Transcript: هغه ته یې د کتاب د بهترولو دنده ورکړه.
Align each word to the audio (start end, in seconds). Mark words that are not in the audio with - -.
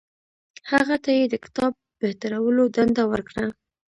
هغه 0.71 0.95
ته 1.03 1.09
یې 1.17 1.25
د 1.29 1.35
کتاب 1.45 1.71
د 1.77 1.81
بهترولو 2.01 2.63
دنده 2.75 3.03
ورکړه. 3.11 3.45